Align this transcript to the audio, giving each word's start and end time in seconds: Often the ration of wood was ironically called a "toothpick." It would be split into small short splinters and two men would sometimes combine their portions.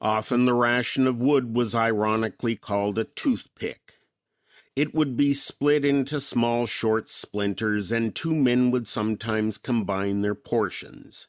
Often 0.00 0.46
the 0.46 0.54
ration 0.54 1.06
of 1.06 1.18
wood 1.22 1.54
was 1.54 1.72
ironically 1.72 2.56
called 2.56 2.98
a 2.98 3.04
"toothpick." 3.04 4.00
It 4.74 4.92
would 4.92 5.16
be 5.16 5.34
split 5.34 5.84
into 5.84 6.18
small 6.18 6.66
short 6.66 7.08
splinters 7.08 7.92
and 7.92 8.12
two 8.12 8.34
men 8.34 8.72
would 8.72 8.88
sometimes 8.88 9.58
combine 9.58 10.22
their 10.22 10.34
portions. 10.34 11.28